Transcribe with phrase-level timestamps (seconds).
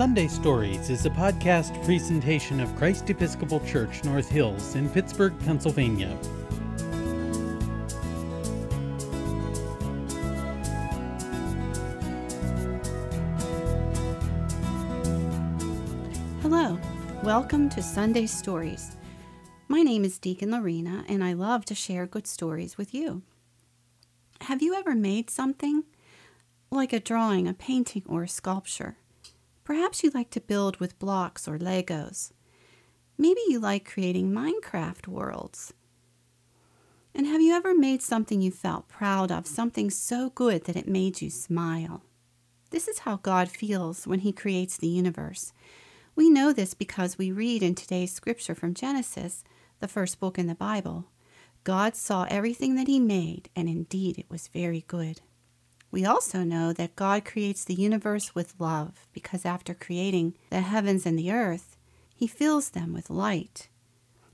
[0.00, 6.16] Sunday Stories is a podcast presentation of Christ Episcopal Church North Hills in Pittsburgh, Pennsylvania.
[16.40, 16.78] Hello,
[17.22, 18.96] welcome to Sunday Stories.
[19.68, 23.20] My name is Deacon Lorena, and I love to share good stories with you.
[24.40, 25.84] Have you ever made something?
[26.70, 28.96] Like a drawing, a painting, or a sculpture?
[29.70, 32.32] Perhaps you like to build with blocks or Legos.
[33.16, 35.72] Maybe you like creating Minecraft worlds.
[37.14, 40.88] And have you ever made something you felt proud of, something so good that it
[40.88, 42.02] made you smile?
[42.70, 45.52] This is how God feels when He creates the universe.
[46.16, 49.44] We know this because we read in today's scripture from Genesis,
[49.78, 51.04] the first book in the Bible.
[51.62, 55.20] God saw everything that He made, and indeed it was very good.
[55.90, 61.04] We also know that God creates the universe with love because after creating the heavens
[61.04, 61.76] and the earth,
[62.14, 63.68] He fills them with light.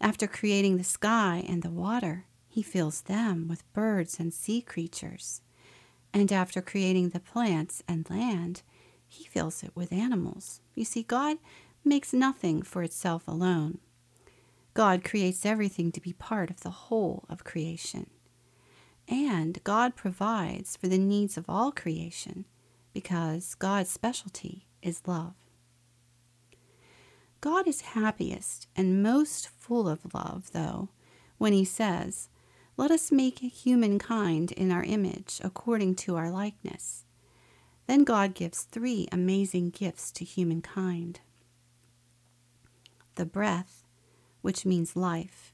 [0.00, 5.40] After creating the sky and the water, He fills them with birds and sea creatures.
[6.12, 8.62] And after creating the plants and land,
[9.08, 10.60] He fills it with animals.
[10.74, 11.38] You see, God
[11.84, 13.78] makes nothing for itself alone.
[14.74, 18.10] God creates everything to be part of the whole of creation.
[19.08, 22.44] And God provides for the needs of all creation
[22.92, 25.34] because God's specialty is love.
[27.40, 30.88] God is happiest and most full of love, though,
[31.38, 32.28] when he says,
[32.76, 37.04] Let us make humankind in our image according to our likeness.
[37.86, 41.20] Then God gives three amazing gifts to humankind
[43.16, 43.84] the breath,
[44.42, 45.52] which means life,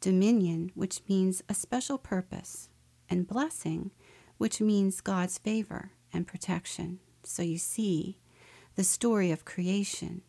[0.00, 2.68] dominion, which means a special purpose,
[3.08, 3.90] and blessing,
[4.38, 7.00] which means God's favor and protection.
[7.22, 8.18] So you see,
[8.74, 10.22] the story of creation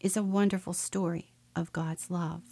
[0.00, 2.42] is a wonderful story of God's love.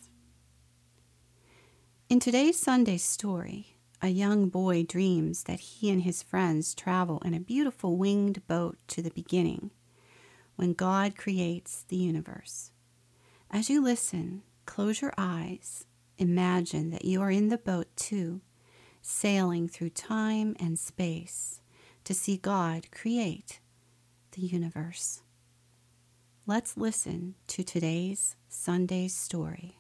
[2.08, 7.34] In today's Sunday story, a young boy dreams that he and his friends travel in
[7.34, 9.70] a beautiful winged boat to the beginning,
[10.56, 12.70] when God creates the universe.
[13.50, 15.86] As you listen, close your eyes
[16.18, 18.40] Imagine that you are in the boat too,
[19.02, 21.60] sailing through time and space
[22.04, 23.60] to see God create
[24.32, 25.22] the universe.
[26.46, 29.78] Let's listen to today's Sunday story.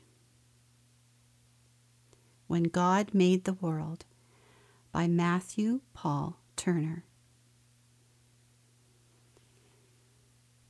[2.46, 4.04] When God Made the World
[4.92, 7.04] by Matthew Paul Turner.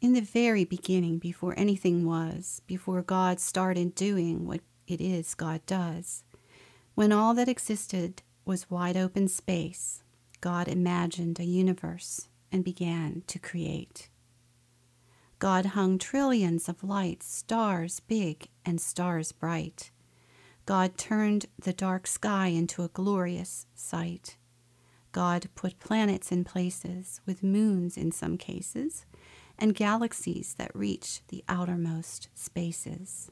[0.01, 5.65] In the very beginning, before anything was, before God started doing what it is God
[5.67, 6.25] does.
[6.95, 10.03] When all that existed was wide open space,
[10.41, 14.09] God imagined a universe and began to create.
[15.39, 19.91] God hung trillions of lights, stars big and stars bright.
[20.67, 24.37] God turned the dark sky into a glorious sight.
[25.13, 29.05] God put planets in places, with moons in some cases,
[29.59, 33.31] and galaxies that reach the outermost spaces.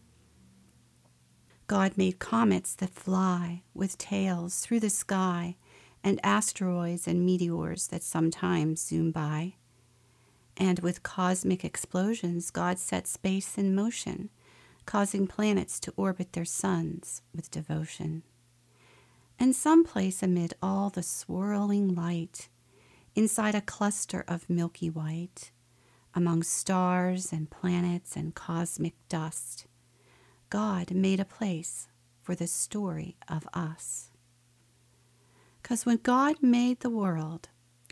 [1.73, 5.57] God made comets that fly with tails through the sky,
[6.05, 9.55] and asteroids and meteors that sometimes zoom by.
[10.55, 14.29] And with cosmic explosions, God set space in motion,
[14.85, 18.23] causing planets to orbit their suns with devotion.
[19.39, 22.51] And someplace amid all the swirling light,
[23.15, 25.53] inside a cluster of milky white,
[26.13, 29.65] among stars and planets and cosmic dust,
[30.53, 31.89] God made a place
[32.21, 34.11] for the story of us.
[35.63, 37.49] Because when God made the world,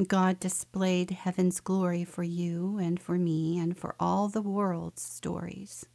[0.07, 5.87] God displayed heaven's glory for you and for me and for all the world's stories.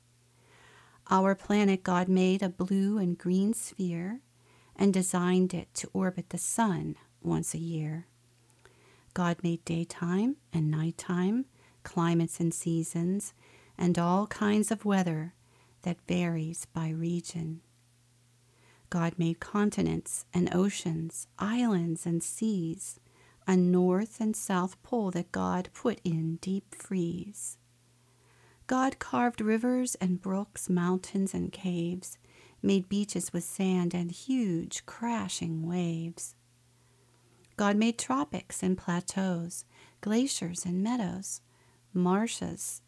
[1.11, 4.21] Our planet God made a blue and green sphere
[4.75, 8.07] and designed it to orbit the sun once a year.
[9.13, 11.45] God made daytime and nighttime,
[11.83, 13.35] climates and seasons,
[13.77, 15.34] and all kinds of weather
[15.85, 17.61] that varies by region.
[18.89, 22.99] God made continents and oceans, islands and seas,
[23.47, 27.57] a north and south pole that God put in deep freeze.
[28.65, 32.17] God carved rivers and brooks, mountains and caves,
[32.63, 36.35] made beaches with sand and huge crashing waves.
[37.57, 39.65] God made tropics and plateaus,
[40.01, 41.41] glaciers and meadows,
[41.93, 42.81] marshes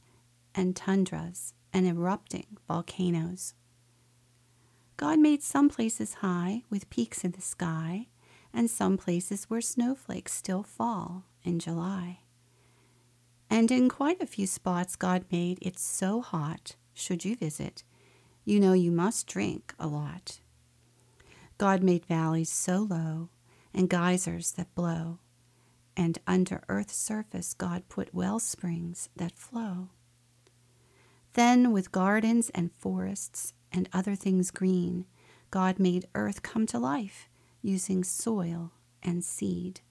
[0.55, 3.53] and tundras, and erupting volcanoes.
[4.97, 8.07] God made some places high with peaks in the sky,
[8.53, 12.21] and some places where snowflakes still fall in July.
[13.49, 17.83] And in quite a few spots, God made it so hot, should you visit,
[18.43, 20.39] you know you must drink a lot.
[21.57, 23.29] God made valleys so low
[23.73, 25.19] and geysers that blow,
[25.95, 29.89] and under earth's surface God put well springs that flow.
[31.37, 35.05] Then, with gardens and forests and other things green,
[35.51, 37.29] God made earth come to life
[37.61, 38.71] using soil
[39.03, 39.81] and seed.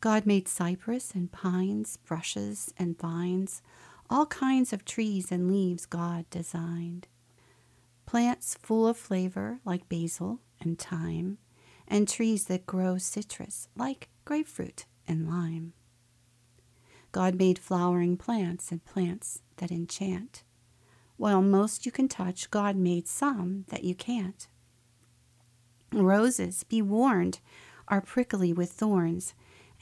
[0.00, 3.62] God made cypress and pines, brushes and vines,
[4.10, 7.06] all kinds of trees and leaves God designed.
[8.04, 11.38] Plants full of flavor like basil and thyme,
[11.86, 15.74] and trees that grow citrus like grapefruit and lime.
[17.12, 20.42] God made flowering plants and plants that enchant.
[21.18, 24.48] While most you can touch, God made some that you can't.
[25.92, 27.40] Roses, be warned,
[27.86, 29.34] are prickly with thorns,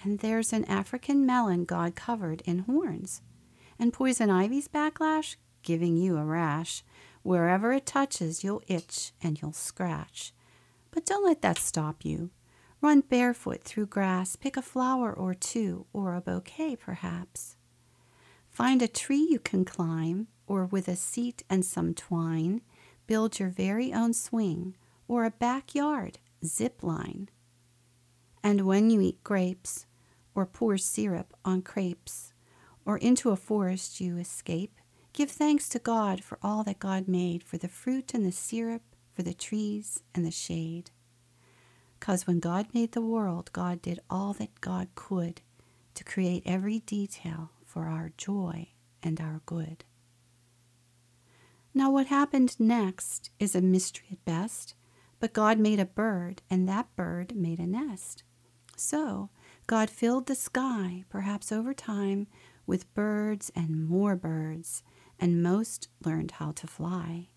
[0.02, 3.22] and there's an African melon God covered in horns.
[3.78, 6.82] And poison ivy's backlash, giving you a rash.
[7.22, 10.32] Wherever it touches, you'll itch and you'll scratch.
[10.90, 12.30] But don't let that stop you.
[12.82, 17.56] Run barefoot through grass, pick a flower or two, or a bouquet perhaps.
[18.48, 22.62] Find a tree you can climb, or with a seat and some twine,
[23.06, 27.28] build your very own swing, or a backyard zip line.
[28.42, 29.86] And when you eat grapes,
[30.34, 32.32] or pour syrup on crepes,
[32.86, 34.80] or into a forest you escape,
[35.12, 38.82] give thanks to God for all that God made, for the fruit and the syrup,
[39.12, 40.90] for the trees and the shade.
[42.00, 45.42] Because when God made the world, God did all that God could
[45.94, 48.68] to create every detail for our joy
[49.02, 49.84] and our good.
[51.72, 54.74] Now, what happened next is a mystery at best,
[55.20, 58.24] but God made a bird, and that bird made a nest.
[58.76, 59.28] So,
[59.66, 62.26] God filled the sky, perhaps over time,
[62.66, 64.82] with birds and more birds,
[65.18, 67.29] and most learned how to fly.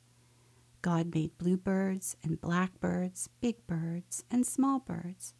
[0.83, 5.33] God made bluebirds and blackbirds, big birds and small birds,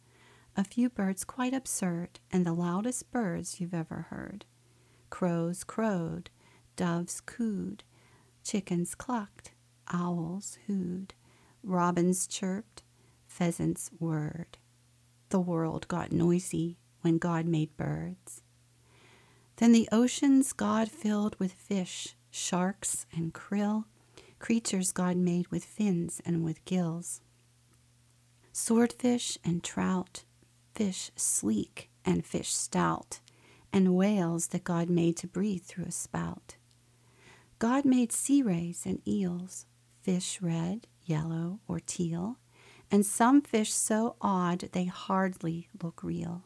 [0.56, 4.46] a few birds quite absurd, and the loudest birds you've ever heard.
[5.10, 6.30] Crows crowed,
[6.76, 7.84] doves cooed,
[8.42, 9.52] chickens clucked,
[9.92, 11.12] owls hooed,
[11.62, 12.82] robins chirped,
[13.26, 14.56] pheasants whirred.
[15.28, 18.40] The world got noisy when God made birds.
[19.56, 23.84] Then the oceans God filled with fish, sharks, and krill
[24.44, 27.22] creatures God made with fins and with gills.
[28.52, 30.24] Swordfish and trout,
[30.74, 33.20] fish sleek and fish stout,
[33.72, 36.56] and whales that God made to breathe through a spout.
[37.58, 39.64] God made sea rays and eels,
[40.02, 42.36] fish red, yellow, or teal,
[42.90, 46.42] and some fish so odd they hardly look real,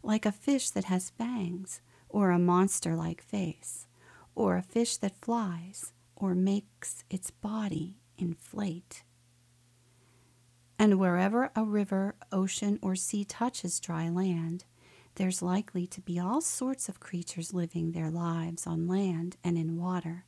[0.00, 3.88] like a fish that has fangs, or a monster like face,
[4.36, 9.04] or a fish that flies, or makes its body inflate.
[10.78, 14.64] And wherever a river, ocean, or sea touches dry land,
[15.14, 19.76] there's likely to be all sorts of creatures living their lives on land and in
[19.78, 20.26] water.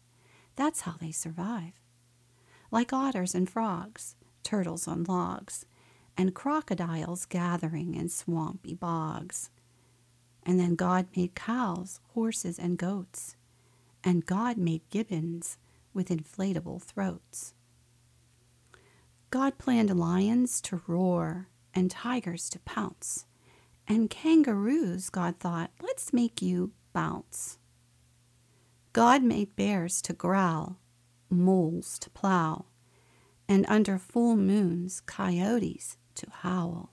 [0.57, 1.73] That's how they survive.
[2.71, 5.67] Like otters and frogs, turtles on logs,
[6.17, 9.51] and crocodiles gathering in swampy bogs.
[10.43, 13.37] And then God made cows, horses, and goats.
[14.03, 15.59] And God made gibbons
[15.93, 17.55] with inflatable throats.
[19.31, 23.27] God planned lions to roar and tigers to pounce.
[23.87, 27.59] And kangaroos, God thought, let's make you bounce.
[28.93, 30.79] God made bears to growl,
[31.31, 32.67] moles to plow,
[33.49, 36.91] and under full moons, coyotes to howl.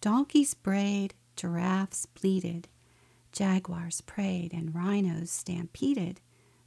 [0.00, 2.68] Donkeys brayed, giraffes bleated,
[3.30, 6.20] jaguars preyed, and rhinos stampeded,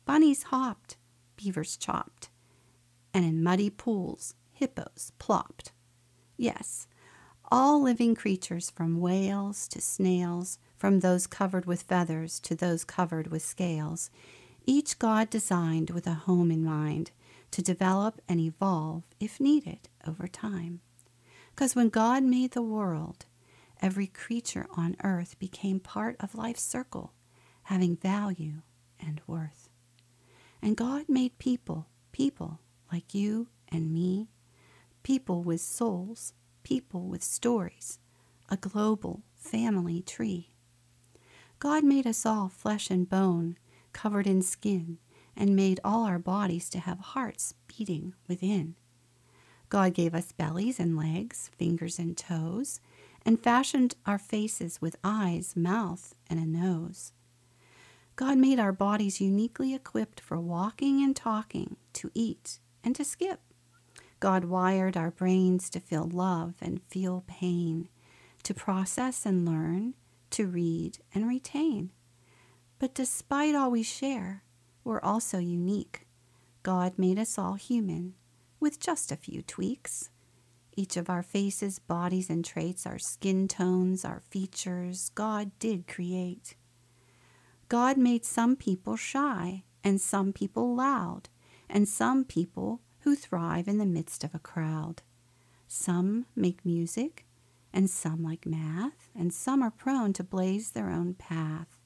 [0.05, 0.97] bunnies hopped,
[1.35, 2.29] beavers chopped,
[3.13, 5.71] and in muddy pools, hippos plopped.
[6.37, 6.87] Yes,
[7.51, 13.27] all living creatures from whales to snails, from those covered with feathers to those covered
[13.27, 14.09] with scales,
[14.65, 17.11] each God designed with a home in mind
[17.51, 20.81] to develop and evolve if needed over time.
[21.51, 23.25] Because when God made the world,
[23.81, 27.13] every creature on earth became part of life's circle,
[27.63, 28.61] having value
[28.99, 29.64] and worth.
[30.65, 32.59] And God made people, people
[32.91, 34.29] like you and me,
[35.03, 37.99] people with souls, people with stories,
[38.49, 40.55] a global family tree.
[41.59, 43.59] God made us all flesh and bone,
[43.93, 44.97] covered in skin,
[45.37, 48.73] and made all our bodies to have hearts beating within.
[49.69, 52.79] God gave us bellies and legs, fingers and toes,
[53.23, 57.13] and fashioned our faces with eyes, mouth, and a nose.
[58.15, 63.41] God made our bodies uniquely equipped for walking and talking, to eat and to skip.
[64.21, 67.89] God wired our brains to feel love and feel pain,
[68.43, 69.95] to process and learn,
[70.31, 71.91] to read and retain.
[72.79, 74.43] But despite all we share,
[74.83, 76.07] we're also unique.
[76.63, 78.13] God made us all human,
[78.59, 80.09] with just a few tweaks.
[80.77, 86.55] Each of our faces, bodies, and traits, our skin tones, our features, God did create.
[87.67, 91.29] God made some people shy, and some people loud,
[91.69, 95.01] and some people who thrive in the midst of a crowd.
[95.67, 97.25] Some make music,
[97.73, 101.79] and some like math, and some are prone to blaze their own path.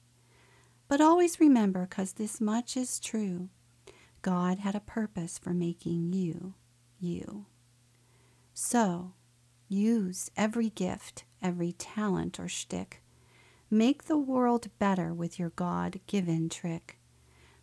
[0.88, 3.48] But always remember, because this much is true,
[4.22, 6.54] God had a purpose for making you,
[6.98, 7.46] you.
[8.52, 9.14] So,
[9.68, 13.02] use every gift, every talent or shtick.
[13.72, 16.98] Make the world better with your God given trick.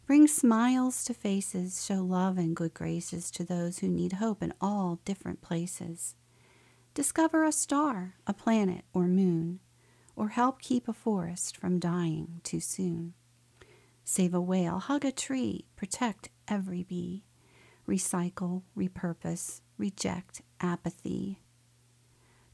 [0.05, 4.53] Bring smiles to faces, show love and good graces to those who need hope in
[4.61, 6.15] all different places.
[6.93, 9.59] Discover a star, a planet, or moon,
[10.15, 13.13] or help keep a forest from dying too soon.
[14.05, 17.25] Save a whale, hug a tree, protect every bee.
[17.85, 21.41] Recycle, repurpose, reject apathy.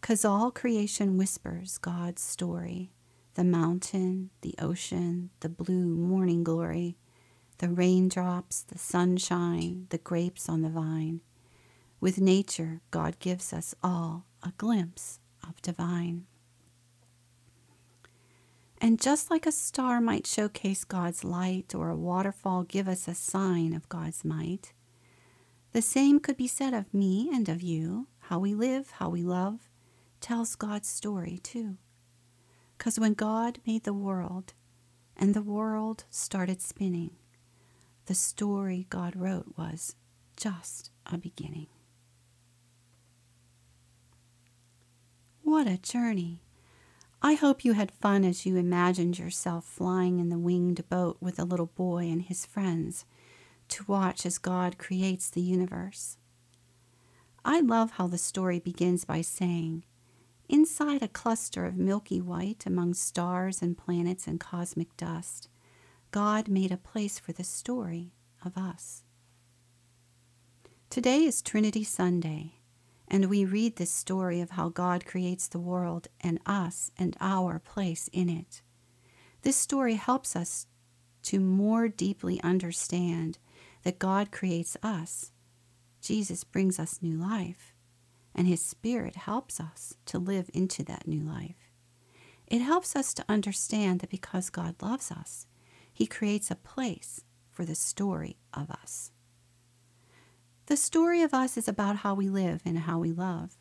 [0.02, 2.93] Cause all creation whispers God's story
[3.36, 6.98] the mountain, the ocean, the blue morning glory,
[7.58, 11.22] the raindrops, the sunshine, the grapes on the vine.
[12.00, 16.26] With nature, God gives us all a glimpse of divine.
[18.80, 23.16] And just like a star might showcase God's light or a waterfall give us a
[23.16, 24.74] sign of God's might,
[25.72, 28.08] the same could be said of me and of you.
[28.28, 29.72] How we live, how we love,
[30.20, 31.78] tells God's story too.
[32.84, 34.52] Because when God made the world
[35.16, 37.12] and the world started spinning,
[38.08, 39.96] the story God wrote was
[40.36, 41.68] just a beginning.
[45.44, 46.42] What a journey!
[47.22, 51.40] I hope you had fun as you imagined yourself flying in the winged boat with
[51.40, 53.06] a little boy and his friends
[53.70, 56.18] to watch as God creates the universe.
[57.46, 59.86] I love how the story begins by saying,
[60.54, 65.50] Inside a cluster of milky white among stars and planets and cosmic dust,
[66.12, 68.14] God made a place for the story
[68.46, 69.02] of us.
[70.92, 72.60] Today is Trinity Sunday,
[73.08, 77.58] and we read this story of how God creates the world and us and our
[77.58, 78.62] place in it.
[79.42, 80.68] This story helps us
[81.24, 83.40] to more deeply understand
[83.82, 85.32] that God creates us.
[86.00, 87.73] Jesus brings us new life,
[88.36, 91.70] and His Spirit helps us to live into that new life.
[92.48, 95.48] It helps us to understand that because God loves us,
[95.92, 97.22] He creates a place
[97.52, 99.12] for the story of us.
[100.68, 103.58] The story of us is about how we live and how we love.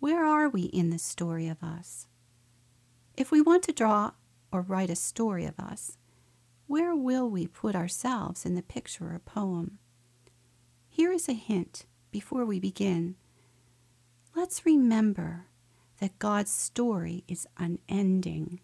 [0.00, 2.08] Where are we in the story of us?
[3.16, 4.12] If we want to draw
[4.50, 5.96] or write a story of us,
[6.66, 9.78] where will we put ourselves in the picture or poem?
[10.88, 13.16] Here is a hint before we begin.
[14.36, 15.46] Let's remember
[16.00, 18.58] that God's story is unending.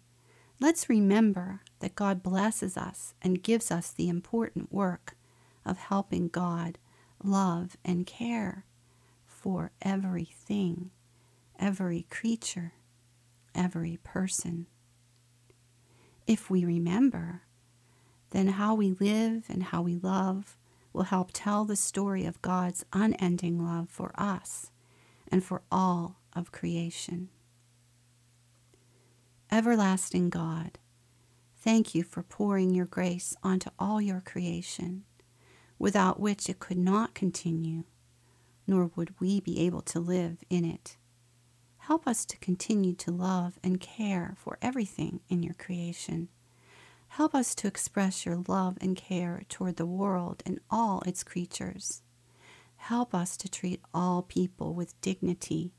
[0.59, 5.15] Let's remember that God blesses us and gives us the important work
[5.65, 6.77] of helping God
[7.23, 8.65] love and care
[9.25, 10.91] for everything,
[11.57, 12.73] every creature,
[13.55, 14.67] every person.
[16.27, 17.43] If we remember,
[18.31, 20.57] then how we live and how we love
[20.91, 24.70] will help tell the story of God's unending love for us
[25.31, 27.29] and for all of creation.
[29.51, 30.77] Everlasting God,
[31.57, 35.03] thank you for pouring your grace onto all your creation,
[35.79, 37.83] without which it could not continue,
[38.67, 40.97] nor would we be able to live in it.
[41.79, 46.29] Help us to continue to love and care for everything in your creation
[47.15, 52.03] Help us to express your love and care toward the world and all its creatures.
[52.85, 55.71] Help us to treat all people with dignity,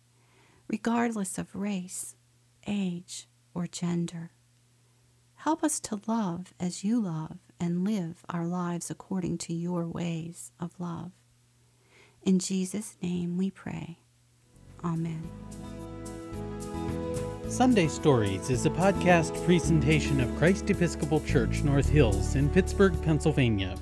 [0.69, 2.15] regardless of race,
[2.65, 4.31] age, or gender.
[5.35, 10.53] Help us to love as you love and live our lives according to your ways
[10.61, 11.11] of love.
[12.23, 13.99] In Jesus' name we pray.
[14.85, 15.29] Amen.
[17.49, 23.75] Sunday Stories is a podcast presentation of Christ Episcopal Church North Hills in Pittsburgh, Pennsylvania.